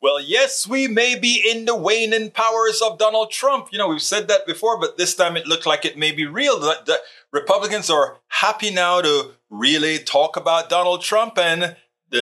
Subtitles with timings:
[0.00, 3.68] Well, yes, we may be in the waning powers of Donald Trump.
[3.72, 6.24] You know, we've said that before, but this time it looked like it may be
[6.26, 6.58] real.
[6.60, 6.98] The, the
[7.32, 11.76] Republicans are happy now to really talk about Donald Trump and
[12.10, 12.20] the-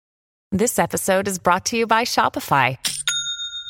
[0.51, 2.77] This episode is brought to you by Shopify.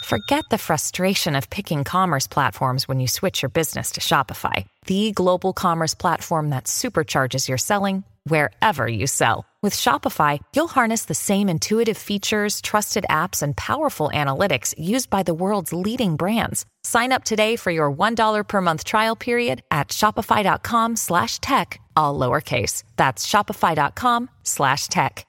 [0.04, 5.12] Forget the frustration of picking commerce platforms when you switch your business to Shopify, the
[5.12, 9.46] global commerce platform that supercharges your selling wherever you sell.
[9.62, 15.22] With Shopify, you'll harness the same intuitive features, trusted apps, and powerful analytics used by
[15.22, 16.66] the world's leading brands.
[16.82, 22.18] Sign up today for your $1 per month trial period at shopify.com slash tech, all
[22.18, 22.82] lowercase.
[22.96, 25.26] That's shopify.com slash tech.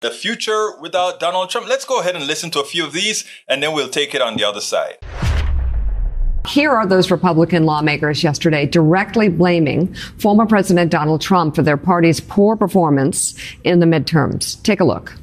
[0.00, 1.68] the future without Donald Trump.
[1.68, 4.22] Let's go ahead and listen to a few of these, and then we'll take it
[4.22, 4.96] on the other side.
[6.48, 12.20] Here are those Republican lawmakers yesterday directly blaming former President Donald Trump for their party's
[12.20, 13.34] poor performance
[13.64, 14.62] in the midterms.
[14.62, 15.14] Take a look.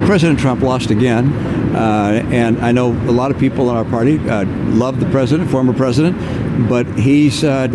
[0.00, 1.32] President Trump lost again,
[1.76, 5.48] uh, and I know a lot of people in our party uh, love the president,
[5.48, 6.18] former president,
[6.68, 7.68] but he's, uh,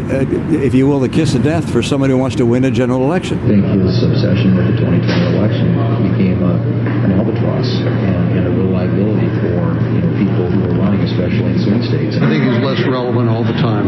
[0.52, 3.03] if you will, the kiss of death for somebody who wants to win a general
[3.06, 3.40] election.
[3.40, 5.78] I think his obsession with the 2020 election
[6.12, 6.58] became a,
[7.06, 11.53] an albatross and, and a real liability for you know people who are running, especially
[11.53, 12.17] in swing states.
[12.17, 13.88] I think he's less relevant all the time.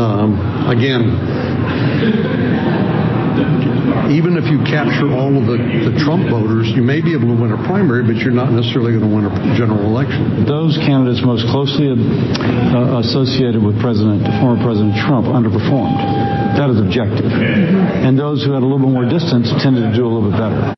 [0.00, 1.02] Um, again,
[4.10, 5.58] even if you capture all of the,
[5.90, 8.94] the Trump voters, you may be able to win a primary, but you're not necessarily
[8.94, 10.46] going to win a general election.
[10.46, 15.98] Those candidates most closely uh, associated with President, former President Trump underperformed.
[16.54, 17.30] That is objective.
[17.30, 20.38] And those who had a little bit more distance tended to do a little bit
[20.38, 20.75] better.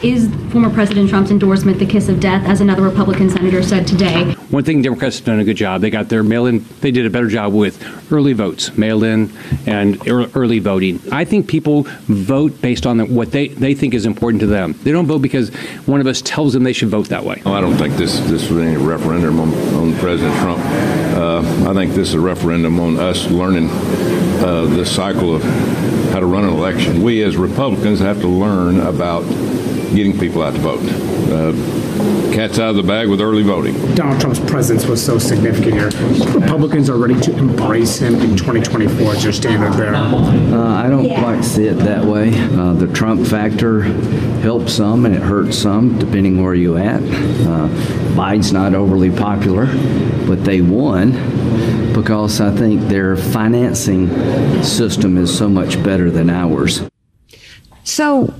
[0.00, 4.32] Is former President Trump's endorsement the kiss of death, as another Republican senator said today?
[4.50, 5.80] One thing Democrats have done a good job.
[5.80, 6.64] They got their mail-in.
[6.80, 7.82] They did a better job with
[8.12, 9.32] early votes, mail-in,
[9.66, 11.00] and early voting.
[11.10, 14.78] I think people vote based on what they, they think is important to them.
[14.84, 15.48] They don't vote because
[15.86, 17.42] one of us tells them they should vote that way.
[17.44, 20.60] Well, I don't think this this was any referendum on, on President Trump.
[21.16, 25.42] Uh, I think this is a referendum on us learning uh, the cycle of
[26.12, 27.02] how to run an election.
[27.02, 29.24] We as Republicans have to learn about
[29.94, 30.80] getting people out to vote.
[31.30, 31.52] Uh,
[32.32, 33.74] cat's out of the bag with early voting.
[33.94, 35.90] Donald Trump's presence was so significant here.
[36.32, 39.94] Republicans are ready to embrace him in 2024 as your standard bearer.
[39.94, 42.32] Uh, I don't quite see it that way.
[42.54, 43.82] Uh, the Trump factor
[44.40, 47.02] helps some and it hurts some, depending where you're at.
[47.02, 47.68] Uh,
[48.14, 49.66] Biden's not overly popular,
[50.26, 51.12] but they won
[51.92, 54.08] because I think their financing
[54.62, 56.82] system is so much better than ours.
[57.82, 58.34] So,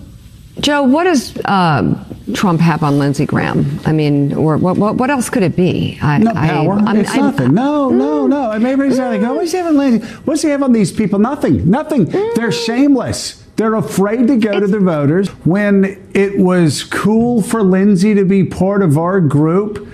[0.60, 2.04] Joe, what does uh,
[2.34, 3.80] Trump have on Lindsey Graham?
[3.86, 5.98] I mean, or what, what, what else could it be?
[6.02, 6.74] I, no power.
[6.74, 7.54] I, it's I, nothing.
[7.54, 8.50] no, no, no.
[8.50, 10.06] And everybody's like, oh, what's he have on Lindsey?
[10.24, 11.18] What's he have on these people?
[11.18, 11.68] Nothing.
[11.68, 12.06] Nothing.
[12.06, 13.44] They're shameless.
[13.56, 15.28] They're afraid to go to the voters.
[15.44, 19.88] When it was cool for Lindsey to be part of our group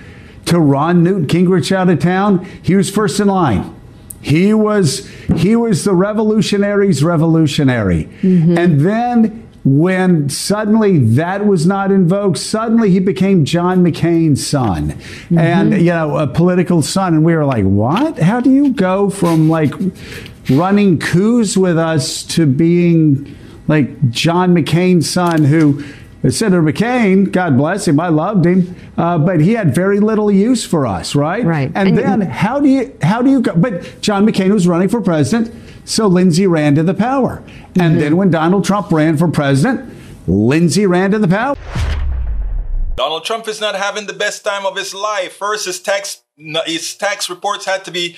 [0.45, 3.75] to run Newt Gingrich out of town, he was first in line.
[4.21, 8.05] He was he was the revolutionary's revolutionary.
[8.21, 8.57] Mm-hmm.
[8.57, 15.37] And then when suddenly that was not invoked, suddenly he became John McCain's son mm-hmm.
[15.39, 17.15] and, you know, a political son.
[17.15, 18.19] And we were like, what?
[18.19, 19.73] How do you go from like
[20.51, 23.35] running coups with us to being
[23.67, 25.83] like John McCain's son who
[26.29, 30.65] Senator McCain, God bless him, I loved him, uh, but he had very little use
[30.65, 31.43] for us, right?
[31.43, 31.71] Right.
[31.75, 33.55] And, and then how do you how do you go?
[33.55, 35.53] But John McCain was running for president,
[35.85, 37.43] so Lindsey ran to the power.
[37.75, 37.99] And mm-hmm.
[37.99, 39.93] then when Donald Trump ran for president,
[40.27, 41.55] Lindsey ran to the power.
[42.95, 45.33] Donald Trump is not having the best time of his life.
[45.33, 46.23] First, his tax
[46.65, 48.17] his tax reports had to be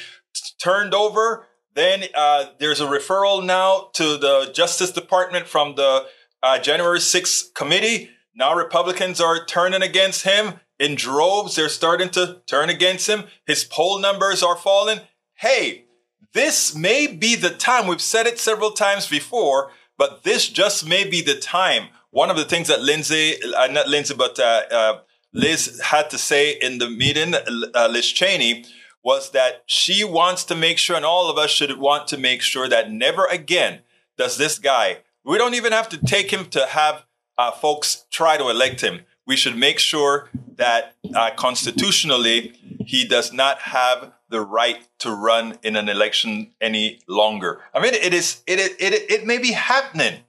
[0.59, 1.45] turned over.
[1.73, 6.05] Then uh, there's a referral now to the Justice Department from the
[6.41, 8.09] uh, January 6th committee.
[8.35, 11.55] Now Republicans are turning against him in droves.
[11.55, 13.25] They're starting to turn against him.
[13.45, 15.01] His poll numbers are falling.
[15.35, 15.86] Hey,
[16.33, 17.87] this may be the time.
[17.87, 21.89] We've said it several times before, but this just may be the time.
[22.11, 24.99] One of the things that Lindsey, uh, not Lindsey, but uh, uh,
[25.33, 28.65] Liz had to say in the meeting, uh, Liz Cheney,
[29.03, 32.41] was that she wants to make sure, and all of us should want to make
[32.41, 33.81] sure that never again
[34.17, 34.97] does this guy
[35.27, 37.03] we don't even have to take him to have
[37.37, 39.01] uh, folks try to elect him.
[39.25, 42.53] We should make sure that uh, constitutionally
[42.85, 47.61] he does not have the right to run in an election any longer.
[47.73, 50.21] I mean, it is it it it, it may be happening.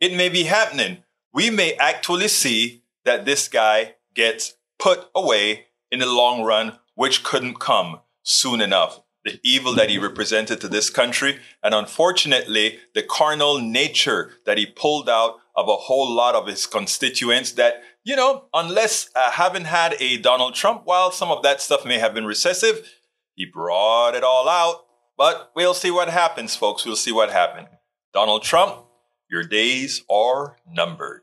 [0.00, 1.04] It may be happening.
[1.32, 7.22] We may actually see that this guy gets put away in the long run, which
[7.24, 9.00] couldn't come soon enough.
[9.24, 14.66] the evil that he represented to this country, and unfortunately, the carnal nature that he
[14.66, 19.64] pulled out of a whole lot of his constituents that, you know, unless uh, having
[19.64, 22.88] had a Donald Trump, while some of that stuff may have been recessive,
[23.34, 24.84] he brought it all out.
[25.16, 26.84] But we'll see what happens, folks.
[26.84, 27.68] We'll see what happens.
[28.12, 28.84] Donald Trump,
[29.30, 31.22] your days are numbered.